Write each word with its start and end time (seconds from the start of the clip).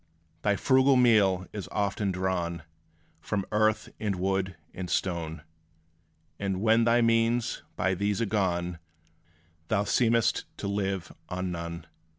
Thy 0.41 0.55
frugal 0.55 0.95
meal 0.95 1.45
is 1.53 1.69
often 1.71 2.11
drawn 2.11 2.63
From 3.19 3.45
earth, 3.51 3.87
and 3.99 4.15
wood, 4.15 4.55
and 4.73 4.89
stone; 4.89 5.43
And 6.39 6.59
when 6.59 6.85
thy 6.85 7.01
means 7.01 7.61
by 7.75 7.93
these 7.93 8.19
are 8.19 8.25
gone, 8.25 8.79
Thou 9.67 9.83
seem'st 9.83 10.45
to 10.57 10.67
live 10.67 11.13
on 11.29 11.51
none. 11.51 11.85